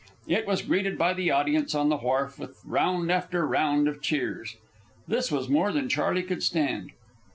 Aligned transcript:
It 0.27 0.47
was 0.47 0.63
greeted 0.63 0.97
by 0.97 1.13
the 1.13 1.29
audience 1.29 1.75
on 1.75 1.89
the 1.89 1.97
wharf 1.97 2.39
with 2.39 2.59
round 2.65 3.11
after 3.11 3.45
round 3.45 3.87
of 3.87 4.01
cheers. 4.01 4.55
This 5.07 5.31
was 5.31 5.47
more 5.47 5.71
than 5.71 5.89
Charley 5.89 6.23
could 6.23 6.41
stand. 6.41 6.89